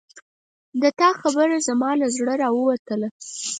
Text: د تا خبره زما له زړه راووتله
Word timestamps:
د 0.81 0.83
تا 0.99 1.09
خبره 1.21 1.57
زما 1.67 1.91
له 2.01 2.07
زړه 2.17 2.33
راووتله 2.43 3.07